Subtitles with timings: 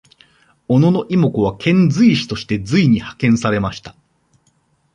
[0.67, 3.95] 小野妹子は遣隋使として隋に派遣されました。